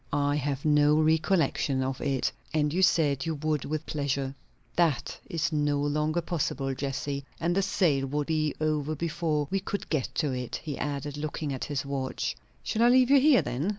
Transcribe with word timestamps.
"I 0.11 0.35
have 0.37 0.65
no 0.65 0.95
recollection 0.95 1.83
of 1.83 2.01
it." 2.01 2.31
"And 2.55 2.73
you 2.73 2.81
said 2.81 3.27
you 3.27 3.35
would 3.35 3.65
with 3.65 3.85
pleasure." 3.85 4.33
"That 4.75 5.19
is 5.29 5.51
no 5.51 5.79
longer 5.79 6.21
possible, 6.21 6.73
Jessie. 6.73 7.23
And 7.39 7.53
the 7.53 7.61
sale 7.61 8.07
would 8.07 8.25
be 8.25 8.55
over 8.59 8.95
before 8.95 9.47
we 9.51 9.59
could 9.59 9.87
get 9.91 10.09
to 10.15 10.31
it," 10.31 10.59
he 10.63 10.75
added, 10.79 11.17
looking 11.17 11.53
at 11.53 11.65
his 11.65 11.85
watch. 11.85 12.35
"Shall 12.63 12.81
I 12.81 12.89
leave 12.89 13.11
you 13.11 13.19
here, 13.19 13.43
then?" 13.43 13.69